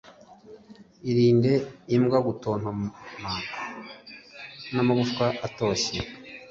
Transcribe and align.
Irinde 1.09 1.53
imbwa 1.95 2.19
gutontoma 2.27 2.71
namagufwa 4.73 5.25
atoshye 5.47 5.99